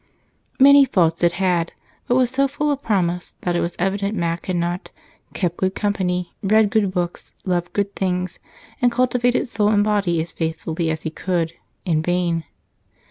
[0.59, 1.73] Many faults it had,
[2.07, 4.89] but was so full of promise that it was evident Mac had not
[5.35, 8.39] "kept good company, read good books, loved good things,
[8.81, 11.53] and cultivated soul and body as faithfully as he could"
[11.85, 12.45] in vain.